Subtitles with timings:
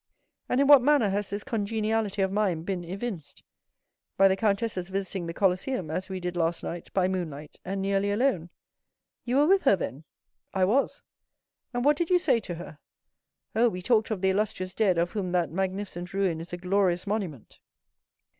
[0.49, 3.43] "And in what manner has this congeniality of mind been evinced?"
[4.17, 8.09] "By the countess's visiting the Colosseum, as we did last night, by moonlight, and nearly
[8.11, 8.49] alone."
[9.25, 10.05] "You were with her, then?"
[10.55, 11.03] "I was."
[11.71, 12.79] "And what did you say to her?"
[13.55, 17.05] "Oh, we talked of the illustrious dead of whom that magnificent ruin is a glorious
[17.05, 17.59] monument!"